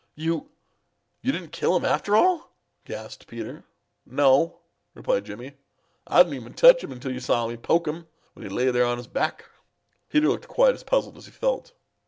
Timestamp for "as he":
11.17-11.31